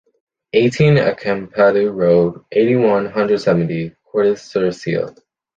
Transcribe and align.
Eighteen, 0.53 0.95
Acampadou 0.95 1.93
road, 1.95 2.43
eighty-one, 2.51 3.05
hundred 3.05 3.39
seventy, 3.39 3.93
Cordes-sur-Ciel 4.05 5.13